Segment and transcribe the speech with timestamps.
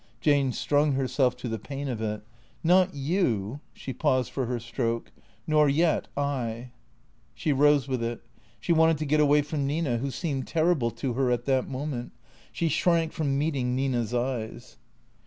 [0.19, 2.23] Jane strung herself to the pain of it."
[2.73, 5.11] Not you.'' She paused for her stroke."
[5.45, 6.71] Nor yet I."
[7.35, 8.23] She rose with it.
[8.59, 12.13] She wanted to get away from Nina wlio seemed terrible to her at that moment.
[12.51, 14.77] She shrank from meet ing Nina's eyes.